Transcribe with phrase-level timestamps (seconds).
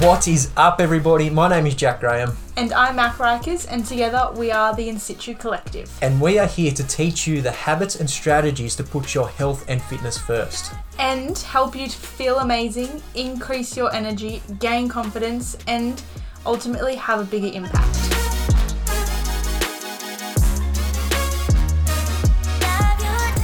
[0.00, 1.30] What is up, everybody?
[1.30, 4.98] My name is Jack Graham, And I'm Mac Rikers, and together we are the In
[4.98, 5.90] Situ Collective.
[6.02, 9.64] and we are here to teach you the habits and strategies to put your health
[9.68, 10.72] and fitness first.
[10.98, 16.00] And help you to feel amazing, increase your energy, gain confidence, and
[16.44, 18.25] ultimately have a bigger impact.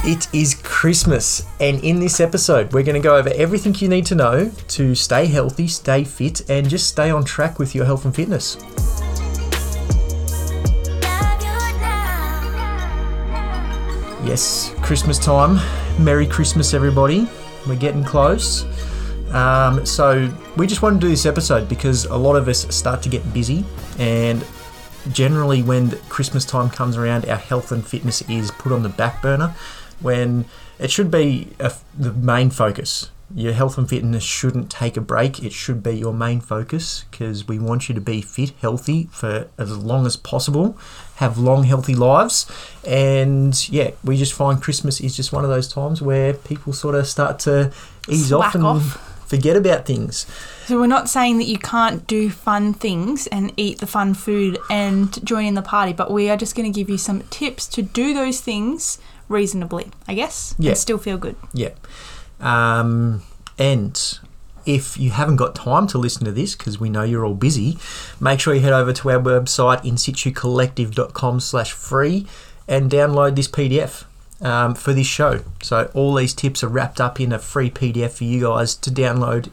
[0.05, 4.05] It is Christmas, and in this episode, we're going to go over everything you need
[4.07, 8.03] to know to stay healthy, stay fit, and just stay on track with your health
[8.03, 8.57] and fitness.
[14.27, 15.57] Yes, Christmas time.
[16.03, 17.25] Merry Christmas, everybody.
[17.65, 18.65] We're getting close.
[19.33, 23.01] Um, so, we just wanted to do this episode because a lot of us start
[23.03, 23.63] to get busy,
[23.97, 24.45] and
[25.13, 29.21] generally, when Christmas time comes around, our health and fitness is put on the back
[29.21, 29.55] burner
[29.99, 30.45] when
[30.79, 33.09] it should be a, the main focus.
[33.35, 35.41] Your health and fitness shouldn't take a break.
[35.43, 39.47] It should be your main focus because we want you to be fit, healthy for
[39.57, 40.77] as long as possible,
[41.15, 42.45] have long, healthy lives.
[42.85, 46.93] And yeah, we just find Christmas is just one of those times where people sort
[46.93, 47.73] of start to
[48.07, 49.09] ease off and off.
[49.25, 50.27] forget about things.
[50.67, 54.59] So, we're not saying that you can't do fun things and eat the fun food
[54.69, 57.65] and join in the party, but we are just going to give you some tips
[57.69, 58.99] to do those things
[59.33, 60.69] reasonably, I guess, Yeah.
[60.71, 61.35] and still feel good.
[61.53, 61.71] Yeah.
[62.39, 63.21] Um,
[63.57, 64.19] and
[64.65, 67.77] if you haven't got time to listen to this, because we know you're all busy,
[68.19, 72.25] make sure you head over to our website, insitucollective.com slash free,
[72.67, 74.05] and download this PDF
[74.41, 75.41] um, for this show.
[75.61, 78.89] So all these tips are wrapped up in a free PDF for you guys to
[78.91, 79.49] download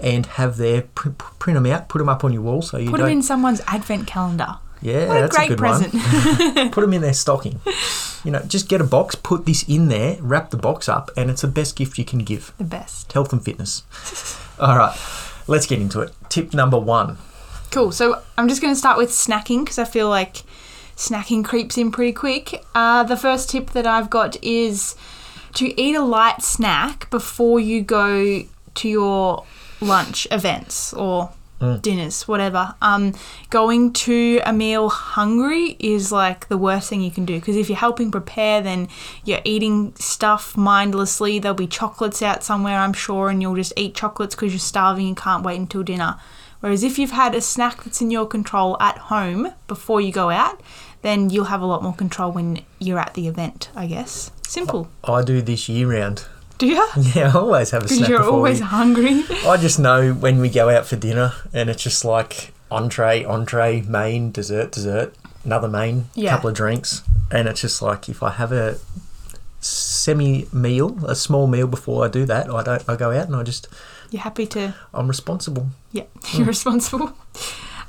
[0.00, 0.82] and have there.
[0.94, 3.22] Pr- print them out, put them up on your wall so you Put them in
[3.22, 4.58] someone's advent calendar.
[4.82, 5.94] Yeah, What a that's great a good present.
[5.94, 6.70] one.
[6.72, 7.60] put them in their stocking.
[8.24, 11.30] You know, just get a box, put this in there, wrap the box up, and
[11.30, 13.12] it's the best gift you can give the best.
[13.12, 13.84] health and fitness.
[14.60, 14.98] All right,
[15.46, 16.12] let's get into it.
[16.28, 17.16] Tip number one.
[17.70, 17.92] Cool.
[17.92, 20.42] So I'm just going to start with snacking because I feel like
[20.96, 22.64] snacking creeps in pretty quick.
[22.74, 24.96] Uh, the first tip that I've got is
[25.54, 28.42] to eat a light snack before you go
[28.74, 29.44] to your
[29.80, 31.30] lunch events or
[31.82, 32.74] dinners, whatever.
[32.80, 33.14] Um,
[33.50, 37.68] going to a meal hungry is like the worst thing you can do because if
[37.68, 38.88] you're helping prepare, then
[39.24, 41.38] you're eating stuff mindlessly.
[41.38, 45.08] There'll be chocolates out somewhere, I'm sure, and you'll just eat chocolates because you're starving
[45.08, 46.18] and can't wait until dinner.
[46.60, 50.30] Whereas if you've had a snack that's in your control at home before you go
[50.30, 50.60] out,
[51.02, 54.32] then you'll have a lot more control when you're at the event, I guess.
[54.46, 54.88] Simple.
[55.04, 56.26] I do this year round.
[56.58, 56.86] Do you?
[57.14, 59.24] Yeah, I always have a Because snack you're always we- hungry.
[59.46, 63.82] I just know when we go out for dinner and it's just like entree, entree,
[63.82, 65.14] main, dessert, dessert,
[65.44, 66.30] another main, Yeah.
[66.30, 68.76] couple of drinks, and it's just like if I have a
[69.60, 72.82] semi meal, a small meal before I do that, I don't.
[72.88, 73.68] I go out and I just
[74.10, 75.68] You're happy to I'm responsible.
[75.92, 77.12] Yeah, you're responsible.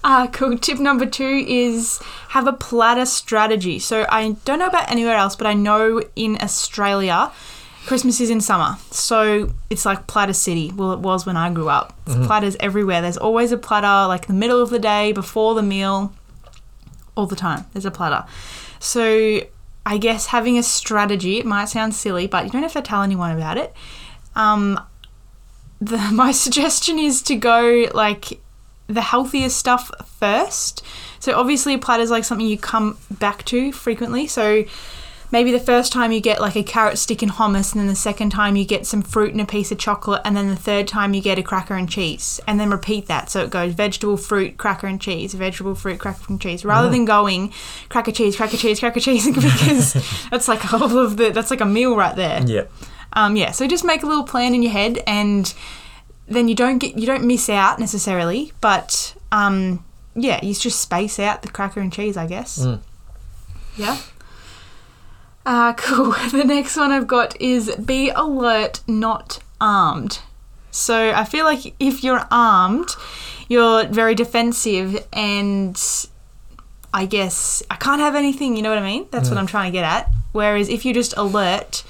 [0.03, 0.57] Uh, cool.
[0.57, 3.79] Tip number two is have a platter strategy.
[3.79, 7.31] So I don't know about anywhere else, but I know in Australia,
[7.89, 8.77] Christmas is in summer.
[8.91, 10.71] So it's like platter city.
[10.75, 11.99] Well, it was when I grew up.
[12.05, 13.01] It's platters everywhere.
[13.01, 16.13] There's always a platter, like the middle of the day, before the meal,
[17.17, 17.65] all the time.
[17.73, 18.27] There's a platter.
[18.79, 19.41] So
[19.87, 23.01] I guess having a strategy, it might sound silly, but you don't have to tell
[23.01, 23.73] anyone about it.
[24.35, 24.79] Um,
[25.81, 28.39] the, my suggestion is to go like
[28.85, 30.83] the healthiest stuff first.
[31.19, 34.27] So obviously a platter is like something you come back to frequently.
[34.27, 34.65] So
[35.31, 37.95] maybe the first time you get like a carrot stick and hummus and then the
[37.95, 40.87] second time you get some fruit and a piece of chocolate and then the third
[40.87, 43.29] time you get a cracker and cheese and then repeat that.
[43.29, 47.05] So it goes vegetable, fruit, cracker and cheese, vegetable, fruit, cracker and cheese rather than
[47.05, 47.53] going
[47.89, 49.93] cracker cheese, cracker cheese, cracker cheese because
[50.31, 52.43] that's like all of the that's like a meal right there.
[52.45, 52.63] Yeah.
[53.13, 55.51] Um, yeah, so just make a little plan in your head, and
[56.27, 59.83] then you don't get you don't miss out necessarily, but um,
[60.15, 62.63] yeah, you just space out the cracker and cheese, I guess.
[63.75, 63.97] Yeah.
[65.49, 66.11] Uh, cool.
[66.31, 70.19] The next one I've got is be alert, not armed.
[70.69, 72.89] So I feel like if you're armed,
[73.47, 75.75] you're very defensive, and
[76.93, 78.55] I guess I can't have anything.
[78.55, 79.07] You know what I mean?
[79.09, 80.11] That's what I'm trying to get at.
[80.33, 81.83] Whereas if you're just alert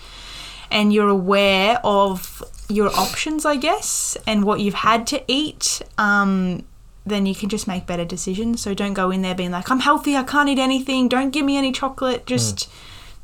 [0.71, 6.63] and you're aware of your options, I guess, and what you've had to eat, um,
[7.05, 8.61] then you can just make better decisions.
[8.61, 11.43] So don't go in there being like, I'm healthy, I can't eat anything, don't give
[11.45, 12.25] me any chocolate.
[12.25, 12.69] Just,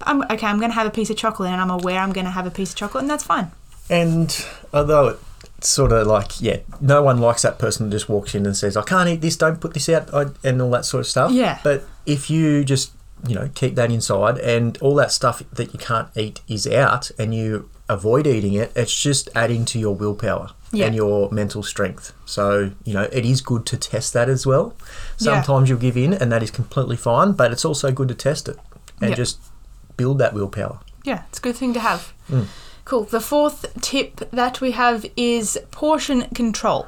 [0.05, 2.25] I'm okay, I'm going to have a piece of chocolate and I'm aware I'm going
[2.25, 3.51] to have a piece of chocolate, and that's fine.
[3.89, 5.17] And although
[5.57, 8.55] it's sort of like, yeah, no one likes that person that just walks in and
[8.57, 11.07] says, I can't eat this, don't put this out, I, and all that sort of
[11.07, 11.31] stuff.
[11.31, 11.59] Yeah.
[11.63, 12.91] But if you just,
[13.27, 17.11] you know, keep that inside and all that stuff that you can't eat is out
[17.19, 20.49] and you avoid eating it, it's just adding to your willpower.
[20.71, 20.87] Yeah.
[20.87, 22.11] and your mental strength.
[22.25, 24.75] So, you know, it is good to test that as well.
[25.19, 25.41] Yeah.
[25.41, 28.49] Sometimes you'll give in and that is completely fine, but it's also good to test
[28.49, 28.57] it
[28.99, 29.15] and Yeah.
[29.15, 29.39] just
[29.97, 30.80] build that willpower.
[31.03, 32.13] Yeah, it's a good thing to have.
[32.30, 32.47] Mm.
[32.86, 33.03] Cool.
[33.03, 36.88] The fourth tip that we have is portion control.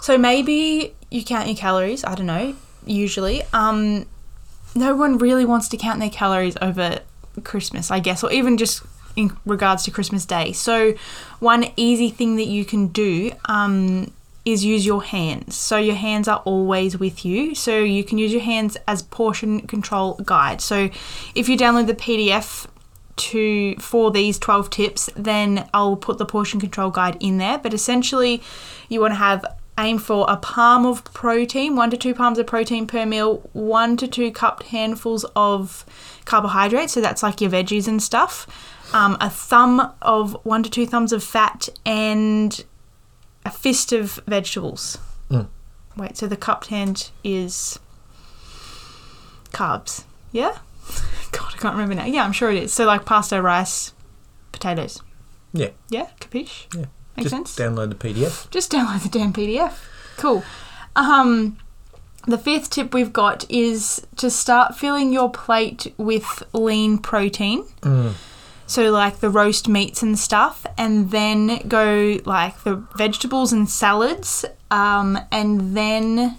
[0.00, 2.54] So maybe you count your calories, I don't know,
[2.84, 3.42] usually.
[3.52, 4.06] Um
[4.74, 7.00] no one really wants to count their calories over
[7.44, 8.82] Christmas, I guess, or even just
[9.16, 10.52] in regards to Christmas Day.
[10.52, 10.94] So
[11.38, 14.12] one easy thing that you can do um
[14.44, 15.56] is use your hands.
[15.56, 17.54] So your hands are always with you.
[17.54, 20.60] So you can use your hands as portion control guide.
[20.60, 20.90] So
[21.34, 22.66] if you download the PDF
[23.14, 27.58] to for these 12 tips, then I'll put the portion control guide in there.
[27.58, 28.42] But essentially,
[28.88, 29.44] you want to have
[29.78, 33.96] aim for a palm of protein, one to two palms of protein per meal, one
[33.96, 35.84] to two cupped handfuls of
[36.24, 36.92] carbohydrates.
[36.92, 38.46] So that's like your veggies and stuff.
[38.92, 42.62] Um, a thumb of one to two thumbs of fat and
[43.44, 44.98] a fist of vegetables.
[45.30, 45.48] Mm.
[45.96, 47.78] Wait, so the cupped hand is
[49.50, 50.04] carbs.
[50.30, 50.58] Yeah?
[51.32, 52.06] God, I can't remember now.
[52.06, 52.72] Yeah, I'm sure it is.
[52.72, 53.92] So like pasta, rice,
[54.52, 55.02] potatoes.
[55.52, 55.70] Yeah.
[55.90, 56.74] Yeah, capiche?
[56.74, 56.86] Yeah.
[57.16, 57.56] Makes just sense?
[57.56, 58.50] download the PDF.
[58.50, 59.74] Just download the damn PDF.
[60.16, 60.42] Cool.
[60.96, 61.58] Um,
[62.26, 67.64] the fifth tip we've got is to start filling your plate with lean protein.
[67.80, 68.14] Mm.
[68.72, 74.46] So like the roast meats and stuff, and then go like the vegetables and salads,
[74.70, 76.38] um, and then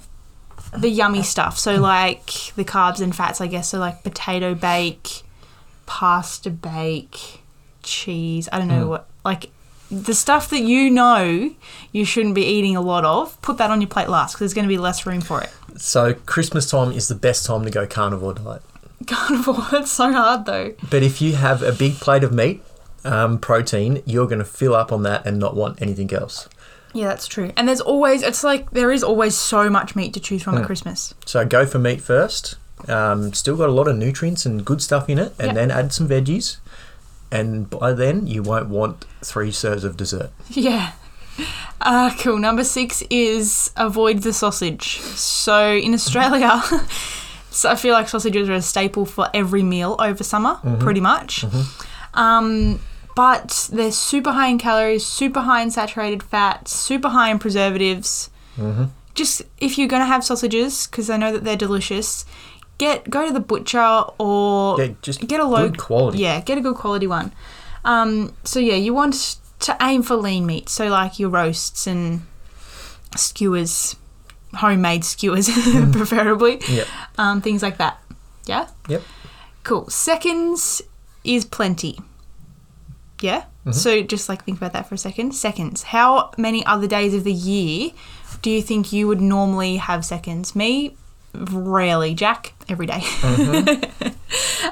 [0.76, 1.60] the yummy stuff.
[1.60, 2.26] So like
[2.56, 3.70] the carbs and fats, I guess.
[3.70, 5.22] So like potato bake,
[5.86, 7.42] pasta bake,
[7.84, 8.50] cheese.
[8.52, 8.90] I don't know Mm.
[8.90, 9.52] what like
[9.92, 11.54] the stuff that you know
[11.92, 13.40] you shouldn't be eating a lot of.
[13.44, 15.52] Put that on your plate last because there's going to be less room for it.
[15.78, 18.64] So Christmas time is the best time to go carnivore diet.
[19.08, 19.66] Carnivore.
[19.74, 20.74] It's so hard though.
[20.90, 22.62] But if you have a big plate of meat,
[23.04, 26.48] um, protein, you're going to fill up on that and not want anything else.
[26.94, 27.52] Yeah, that's true.
[27.58, 30.62] And there's always, it's like there is always so much meat to choose from at
[30.64, 30.66] Mm.
[30.68, 31.14] Christmas.
[31.26, 32.56] So go for meat first.
[32.88, 35.56] Um, still got a lot of nutrients and good stuff in it, and Yep.
[35.56, 36.58] then add some veggies.
[37.32, 40.30] And by then, you won't want three serves of dessert.
[40.50, 40.92] Yeah.
[41.82, 42.38] Uh, cool.
[42.38, 45.00] Number six is avoid the sausage.
[45.00, 46.62] So in Australia,
[47.54, 51.46] so I feel like sausages are a staple for every meal over summer, pretty much.
[52.14, 52.80] Um,
[53.16, 58.30] but they're super high in calories, super high in saturated fat, super high in preservatives.
[58.58, 58.86] Mm-hmm.
[59.14, 62.26] Just if you're gonna have sausages, because I know that they're delicious,
[62.80, 66.18] get go to the butcher or Yeah, just get a low good quality.
[66.20, 67.32] Yeah, get a good quality one.
[67.86, 72.22] Um, so yeah, you want to aim for lean meat, so like your roasts and
[73.16, 73.96] skewers,
[74.56, 75.50] homemade skewers,
[75.92, 76.88] preferably, Yep.
[77.18, 78.00] um, things like that.
[78.46, 78.68] Yeah.
[78.88, 79.02] Yep.
[79.64, 79.90] Cool.
[79.90, 80.82] Seconds
[81.24, 82.00] is plenty.
[83.22, 83.46] Yeah.
[83.72, 85.34] So just like think about that for a second.
[85.34, 85.84] Seconds.
[85.84, 87.92] How many other days of the year
[88.42, 90.54] do you think you would normally have seconds?
[90.54, 90.98] Me,
[91.34, 92.14] rarely.
[92.14, 93.02] Jack, every day.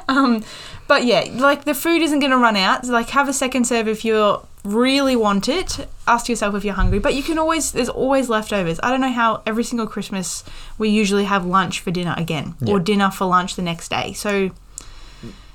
[0.09, 0.43] um,
[0.91, 2.85] but yeah, like the food isn't going to run out.
[2.85, 5.87] So like have a second serve if you really want it.
[6.05, 6.99] Ask yourself if you're hungry.
[6.99, 8.77] But you can always there's always leftovers.
[8.83, 10.43] I don't know how every single Christmas
[10.77, 14.11] we usually have lunch for dinner again or dinner for lunch the next day.
[14.11, 14.51] So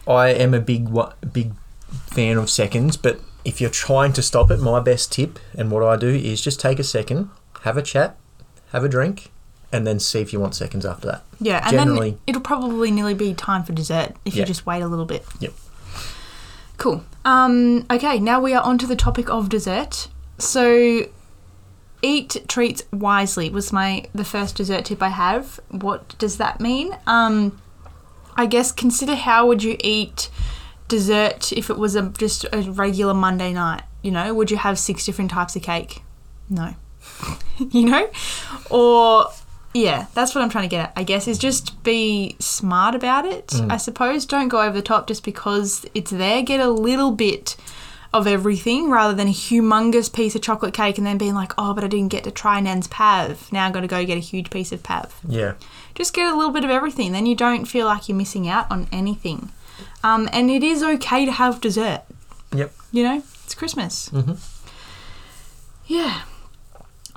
[0.09, 0.89] I am a big
[1.35, 1.53] big
[2.07, 5.83] fan of seconds, but if you're trying to stop it, my best tip and what
[5.83, 7.29] I do is just take a second,
[7.61, 8.17] have a chat,
[8.73, 9.31] have a drink,
[9.73, 11.25] and then see if you want seconds after that.
[11.41, 14.81] yeah, and Generally- then it'll probably nearly be time for dessert if you just wait
[14.81, 15.25] a little bit.
[15.41, 15.53] Yep.
[16.79, 17.05] Cool.
[17.25, 20.09] Um, okay, now we are on to the topic of dessert.
[20.39, 21.07] So,
[22.03, 25.59] eat treats wisely was my the first dessert tip I have.
[25.71, 26.97] What does that mean?
[27.07, 27.61] Um,
[28.37, 30.29] I guess consider how would you eat
[30.89, 33.83] dessert if it was a just a regular Monday night.
[34.03, 36.03] You know, would you have six different types of cake?
[36.49, 36.75] No.
[37.71, 38.09] you know,
[38.71, 39.27] or
[39.77, 40.93] yeah, that's what I'm trying to get at.
[40.97, 43.53] I guess is just be smart about it.
[43.69, 46.43] I suppose don't go over the top just because it's there.
[46.43, 47.57] Get a little bit
[48.15, 51.75] of everything rather than a humongous piece of chocolate cake and then being like, oh,
[51.75, 53.53] but I didn't get to try Nan's pav.
[53.53, 55.15] Now I'm going to go get a huge piece of pav.
[55.29, 55.55] Yeah.
[55.95, 57.13] Just get a little bit of everything.
[57.13, 59.51] Then you don't feel like you're missing out on anything.
[60.03, 62.03] Um, and it is okay to have dessert.
[62.55, 62.73] Yep.
[62.93, 64.09] You know, it's Christmas.
[64.11, 64.39] Mhm.
[65.87, 66.23] Yeah.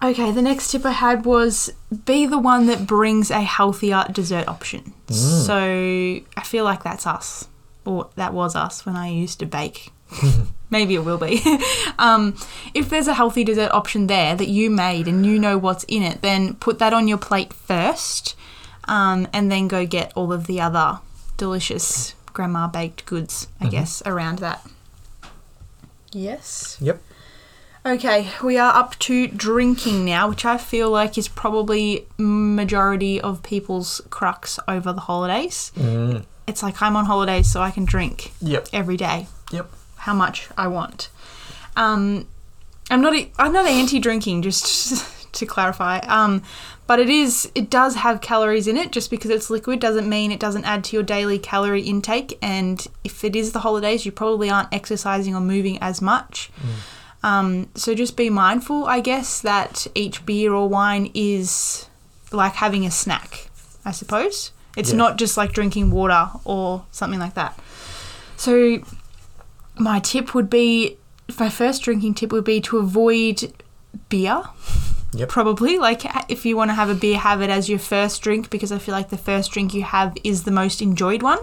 [0.01, 1.71] Okay, the next tip I had was
[2.05, 4.93] be the one that brings a healthier dessert option.
[5.09, 7.47] So I feel like that's us,
[7.85, 9.91] or that was us when I used to bake.
[10.69, 11.41] Maybe it will be.
[11.99, 12.37] um,
[12.73, 16.03] if there's a healthy dessert option there that you made and you know what's in
[16.03, 18.35] it, then put that on your plate first,
[18.85, 20.99] um, and then go get all of the other
[21.37, 24.65] delicious grandma baked goods, I guess, around that.
[26.11, 26.77] Yes.
[26.79, 27.01] Yep.
[27.85, 33.41] Okay, we are up to drinking now, which I feel like is probably majority of
[33.41, 35.71] people's crux over the holidays.
[35.77, 36.25] Mm.
[36.45, 38.69] It's like I'm on holidays, so I can drink Yep.
[38.73, 39.69] every day, Yep.
[39.97, 41.09] how much I want.
[41.77, 42.27] Um,
[42.91, 43.15] I'm not.
[43.15, 45.99] a- I'm not anti-drinking, just to clarify.
[45.99, 46.41] Um,
[46.85, 47.49] but it is.
[47.55, 48.91] It does have calories in it.
[48.91, 52.37] Just because it's liquid doesn't mean it doesn't add to your daily calorie intake.
[52.41, 56.49] And if it is the holidays, you probably aren't exercising or moving as much.
[57.21, 61.87] Um, so just be mindful, I guess, that each beer or wine is
[62.31, 63.49] like having a snack.
[63.83, 64.97] I suppose it's Yeah.
[64.97, 67.59] not just like drinking water or something like that.
[68.37, 68.79] So
[69.77, 70.97] my tip would be
[71.37, 73.53] my first drinking tip would be to avoid
[74.09, 74.43] beer.
[75.13, 75.27] Yep.
[75.29, 78.49] Probably like if you want to have a beer, have it as your first drink
[78.49, 81.39] because I feel like the first drink you have is the most enjoyed one,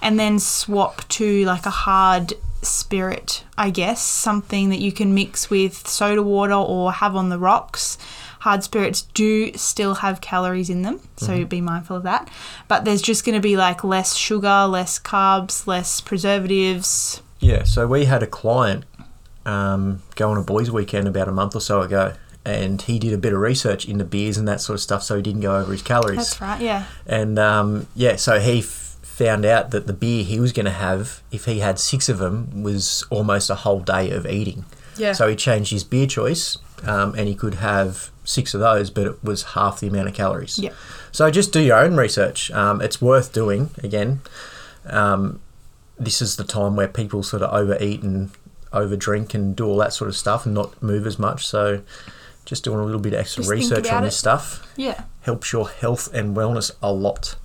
[0.00, 2.34] and then swap to like a hard
[2.64, 7.38] spirit, I guess, something that you can mix with soda water or have on the
[7.38, 7.98] rocks.
[8.40, 12.30] Hard spirits do still have calories in them, so be mindful of that.
[12.68, 17.22] But there's just going to be like less sugar, less carbs, less preservatives.
[17.40, 18.84] Yeah, so we had a client
[19.46, 23.14] um, go on a boys' weekend about a month or so ago, and he did
[23.14, 25.58] a bit of research into beers and that sort of stuff, so he didn't go
[25.58, 26.18] over his calories.
[26.18, 26.84] That's right, yeah.
[27.06, 28.83] And um, yeah, so he f-
[29.16, 32.18] found out that the beer he was going to have, if he had six of
[32.18, 34.64] them, was almost a whole day of eating.
[34.96, 35.12] Yeah.
[35.12, 39.06] So he changed his beer choice, um, and he could have six of those, but
[39.06, 40.58] it was half the amount of calories.
[40.58, 40.72] Yeah.
[41.12, 42.50] So just do your own research.
[42.50, 43.70] Um, it's worth doing.
[43.82, 44.20] Again,
[44.86, 45.40] um,
[45.98, 48.30] this is the time where people sort of overeat and
[48.72, 51.46] overdrink and do all that sort of stuff and not move as much.
[51.46, 51.82] So
[52.44, 54.06] just doing a little bit of extra Just research on it.
[54.06, 55.04] this stuff Yeah.
[55.22, 57.36] helps your health and wellness a lot.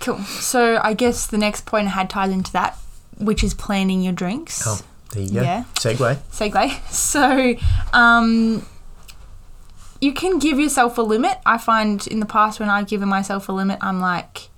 [0.00, 0.18] Cool.
[0.18, 2.78] So I guess the next point I had ties into that,
[3.18, 4.62] which is planning your drinks.
[4.66, 4.80] Oh,
[5.12, 5.42] there you go.
[5.42, 5.64] Yeah.
[5.74, 6.16] segue.
[6.30, 6.90] segue.
[6.92, 7.54] So,
[7.92, 8.66] um,
[10.00, 11.38] you can give yourself a limit.
[11.44, 14.48] I find in the past when I've given myself a limit, I'm like,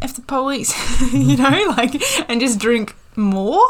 [0.00, 0.72] if the police,
[1.12, 3.62] you know, like, and just drink more.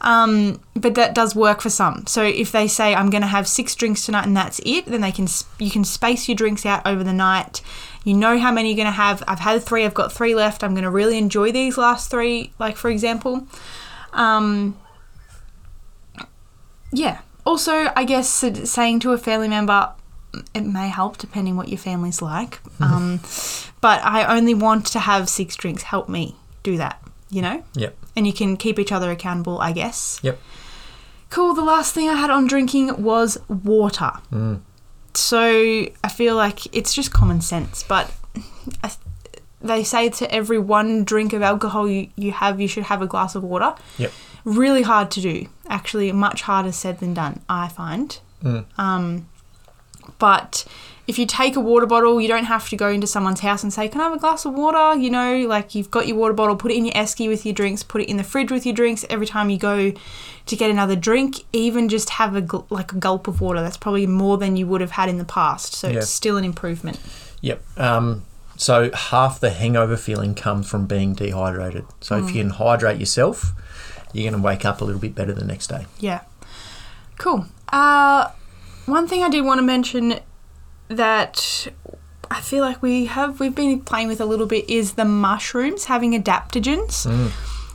[0.00, 2.06] Um, but that does work for some.
[2.06, 5.02] So if they say I'm going to have six drinks tonight and that's it, then
[5.02, 7.60] they can sp- you can space your drinks out over the night.
[8.04, 9.22] You know how many you're going to have.
[9.28, 9.84] I've had three.
[9.84, 10.64] I've got three left.
[10.64, 12.52] I'm going to really enjoy these last three.
[12.58, 13.46] Like for example,
[14.12, 14.78] um,
[16.92, 17.20] yeah.
[17.46, 19.92] Also, I guess saying to a family member,
[20.54, 22.60] it may help depending what your family's like.
[22.80, 23.20] Um,
[23.80, 25.82] but I only want to have six drinks.
[25.84, 27.02] Help me do that.
[27.32, 27.96] You know, Yep.
[28.16, 29.60] and you can keep each other accountable.
[29.60, 30.18] I guess.
[30.22, 30.38] Yep.
[31.30, 31.54] Cool.
[31.54, 34.10] The last thing I had on drinking was water.
[34.32, 34.60] Mm.
[35.14, 38.12] So I feel like it's just common sense, but
[38.82, 38.92] I,
[39.60, 43.06] they say to every one drink of alcohol you, you have, you should have a
[43.06, 43.74] glass of water.
[43.98, 44.12] Yep.
[44.44, 45.46] Really hard to do.
[45.68, 48.18] Actually, much harder said than done, I find.
[48.42, 48.64] Mm.
[48.78, 49.28] Um,
[50.18, 50.64] but
[51.06, 53.72] if you take a water bottle, you don't have to go into someone's house and
[53.72, 54.98] say, Can I have a glass of water?
[55.00, 57.54] You know, like you've got your water bottle, put it in your esky with your
[57.54, 59.04] drinks, put it in the fridge with your drinks.
[59.10, 59.92] Every time you go
[60.46, 63.60] to get another drink, even just have a gul- like a gulp of water.
[63.60, 65.74] That's probably more than you would have had in the past.
[65.74, 65.98] So Yeah.
[65.98, 67.00] it's still an improvement.
[67.40, 67.62] Yep.
[67.78, 68.22] Um,
[68.56, 71.86] so half the hangover feeling comes from being dehydrated.
[72.00, 73.52] So if you can hydrate yourself,
[74.12, 75.86] you're going to wake up a little bit better the next day.
[75.98, 76.20] Yeah.
[77.18, 77.46] Cool.
[77.70, 78.28] Uh,
[78.90, 80.20] one thing I did want to mention
[80.88, 81.68] that
[82.30, 85.86] I feel like we have we've been playing with a little bit is the mushrooms
[85.86, 87.06] having adaptogens.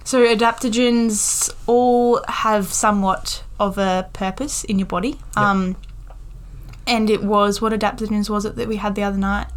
[0.03, 5.19] So adaptogens all have somewhat of a purpose in your body.
[5.36, 5.75] Um,
[6.86, 9.48] and it was what adaptogens was it that we had the other night?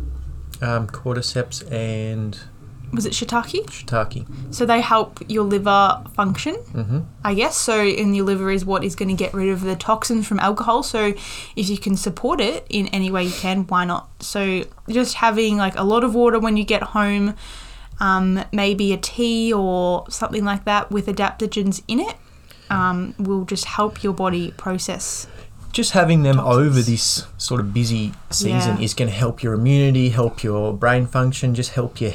[0.63, 2.41] Um, cordyceps and
[2.93, 3.67] Was it shiitake?
[3.67, 4.27] shiitake.
[4.55, 7.01] So they help your liver function, Mm-hmm.
[7.25, 7.57] I guess.
[7.57, 10.39] So, in your liver is what is going to get rid of the toxins from
[10.41, 10.83] alcohol.
[10.83, 11.13] So,
[11.55, 14.09] if you can support it in any way you can, why not?
[14.23, 17.35] So, just having like a lot of water when you get home,
[18.01, 22.15] um, maybe a tea or something like that with adaptogens in it,
[22.71, 25.27] um, will just help your body process.
[25.73, 28.83] Just having them over this sort of busy season Yeah.
[28.85, 32.13] is going to help your immunity, help your brain function, just help your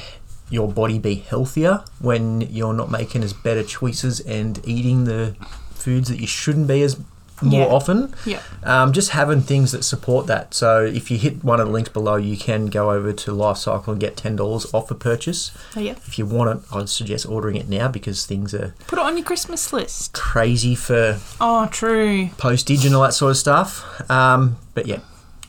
[0.53, 5.35] your body be healthier when you're not making as better choices and eating the
[5.73, 6.97] foods that you shouldn't be as
[7.41, 7.73] more Yeah.
[7.73, 8.13] often.
[8.25, 8.39] Yeah.
[8.63, 10.53] Um, just having things that support that.
[10.53, 13.57] So if you hit one of the links below, you can go over to Life
[13.57, 15.51] Cykel and get ten dollars off a purchase.
[15.73, 15.95] So, yeah.
[16.07, 19.17] If you want it, I'd suggest ordering it now because things are Put it on
[19.17, 20.13] your Christmas list.
[20.13, 22.29] crazy for Oh, true.
[22.37, 23.69] postage and all that sort of stuff.
[24.09, 24.99] Um, but yeah,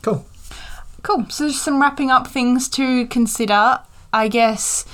[0.01, 0.25] cool.
[1.03, 1.27] Cool.
[1.29, 3.79] So, just some wrapping up things to consider.
[4.15, 4.85] I guess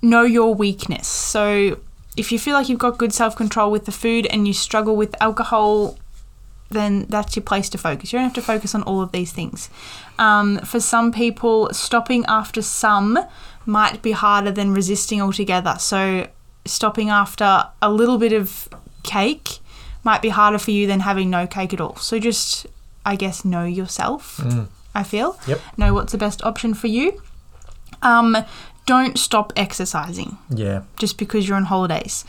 [0.00, 1.06] know your weakness.
[1.06, 1.78] So,
[2.16, 4.96] if you feel like you've got good self control with the food and you struggle
[4.96, 5.98] with alcohol,
[6.70, 8.12] then that's your place to focus.
[8.12, 9.68] You don't have to focus on all of these things.
[10.18, 13.18] Um, for some people, stopping after some
[13.66, 15.76] might be harder than resisting altogether.
[15.78, 16.28] So,
[16.64, 18.68] stopping after a little bit of
[19.02, 19.58] cake
[20.02, 21.96] might be harder for you than having no cake at all.
[21.96, 22.66] So, just,
[23.04, 24.40] I guess, know yourself,
[24.94, 25.38] I feel.
[25.46, 25.60] Yep.
[25.76, 27.20] Know what's the best option for you.
[28.02, 28.36] Um,
[28.86, 30.82] don't stop exercising Yeah.
[30.98, 32.24] just because you're on holidays.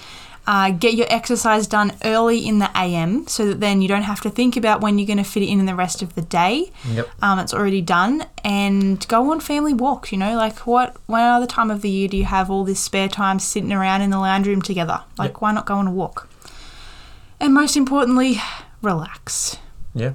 [0.45, 4.19] Uh, get your exercise done early in the AM so that then you don't have
[4.19, 6.21] to think about when you're going to fit it in in the rest of the
[6.21, 6.69] day.
[6.91, 7.07] Yep.
[7.21, 8.25] Um, it's already done.
[8.43, 12.09] And go on family walks, you know, like what, what other time of the year
[12.09, 15.01] do you have all this spare time sitting around in the lounge room together?
[15.17, 15.41] Like, Yep.
[15.41, 16.27] why not go on a walk?
[17.39, 18.41] And most importantly,
[18.81, 19.57] relax.
[19.95, 20.11] Yeah.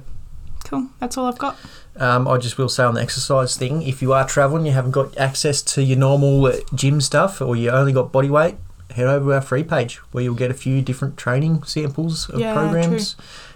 [0.63, 0.89] Cool.
[0.99, 1.57] That's all I've got.
[1.99, 4.91] Um, I just will say on the exercise thing, if you are traveling, you haven't
[4.91, 8.55] got access to your normal uh, gym stuff, or you only got body weight,
[8.91, 12.39] head over to our free page where you'll get a few different training samples of
[12.39, 13.15] Yeah, programs,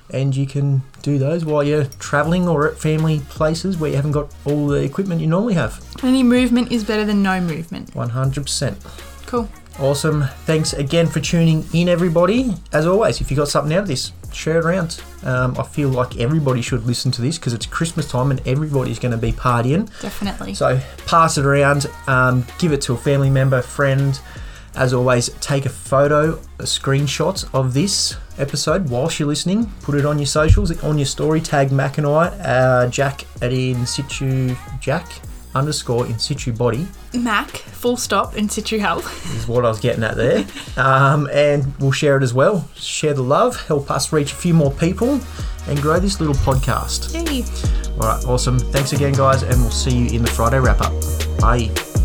[0.09, 4.11] and you can do those while you're traveling or at family places where you haven't
[4.11, 5.81] got all the equipment you normally have.
[6.03, 7.95] Any movement is better than no movement.
[7.95, 8.77] One hundred percent.
[9.25, 9.49] Cool.
[9.79, 10.23] Awesome.
[10.45, 12.53] Thanks again for tuning in, everybody.
[12.71, 15.01] As always, if you got something out of this, share it around.
[15.23, 18.99] Um, I feel like everybody should listen to this because it's Christmas time and everybody's
[18.99, 19.89] going to be partying.
[19.99, 20.53] Definitely.
[20.53, 24.19] So pass it around, um, give it to a family member, friend.
[24.75, 29.71] As always, take a photo, a screenshot of this episode whilst you're listening.
[29.81, 31.41] Put it on your socials, on your story.
[31.41, 35.11] Tag Mac and I, uh, Jack at in situ Jack
[35.55, 39.35] underscore in situ body Mac, full stop, in situ health.
[39.35, 40.45] is what I was getting at there.
[40.77, 42.67] Um, and we'll share it as well.
[42.75, 45.19] Share the love, help us reach a few more people,
[45.67, 47.13] and grow this little podcast.
[47.13, 47.43] Yay.
[48.01, 48.57] All right, awesome.
[48.59, 50.93] Thanks again, guys, and we'll see you in the Friday wrap up.
[51.39, 52.02] Bye.